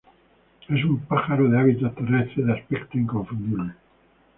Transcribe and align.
Es 0.67 0.83
un 0.83 1.01
pájaro 1.01 1.47
de 1.47 1.59
hábitos 1.59 1.93
terrestres 1.93 2.47
de 2.47 2.53
aspecto 2.53 2.97
inconfundible. 2.97 3.73